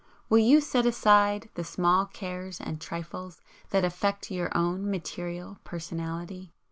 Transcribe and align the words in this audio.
Will 0.29 0.39
you 0.39 0.61
set 0.61 0.87
aside 0.87 1.49
the 1.53 1.63
small 1.63 2.07
cares 2.07 2.59
and 2.59 2.81
trifles 2.81 3.39
that 3.69 3.85
affect 3.85 4.31
your 4.31 4.49
own 4.57 4.89
material 4.89 5.59
personality? 5.63 6.51